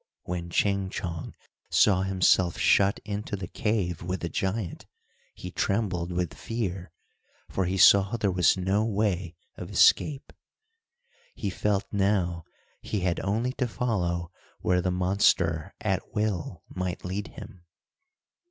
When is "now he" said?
11.91-13.01